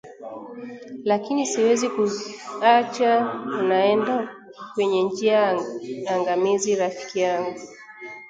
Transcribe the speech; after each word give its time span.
lakini 1.03 1.45
siwezi 1.45 1.89
kukuacha 1.89 3.39
unaenda 3.59 4.35
kwenye 4.73 5.03
njia 5.03 5.61
angamizi 6.11 6.75
rafiki 6.75 7.19
yangu 7.19 7.59